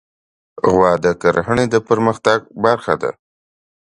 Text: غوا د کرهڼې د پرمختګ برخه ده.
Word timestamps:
غوا 0.71 0.91
د 1.05 1.07
کرهڼې 1.21 1.65
د 1.73 1.75
پرمختګ 1.87 2.39
برخه 2.63 2.93
ده. 3.01 3.11